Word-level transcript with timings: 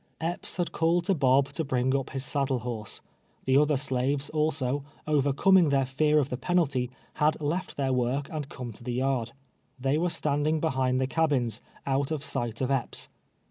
Epps 0.19 0.57
had 0.57 0.71
called 0.71 1.03
to 1.03 1.13
Bob 1.13 1.49
to 1.49 1.63
bring 1.63 1.95
up 1.95 2.09
his 2.09 2.25
saddle 2.25 2.57
horse. 2.61 3.01
Tlie 3.47 3.61
other 3.61 3.77
slaves, 3.77 4.31
also, 4.31 4.83
overcoming 5.05 5.69
their 5.69 5.85
fear 5.85 6.17
of 6.17 6.29
the 6.31 6.37
penalty, 6.37 6.89
had 7.21 7.39
left 7.39 7.77
their 7.77 7.93
work 7.93 8.27
and 8.31 8.49
come 8.49 8.73
to 8.73 8.83
the 8.83 8.93
yard. 8.93 9.33
They 9.79 9.99
were 9.99 10.09
standing 10.09 10.59
behind 10.59 10.99
the 10.99 11.05
cabins, 11.05 11.61
out 11.85 12.09
of 12.09 12.23
sight 12.23 12.61
of 12.61 12.71
Epps. 12.71 13.09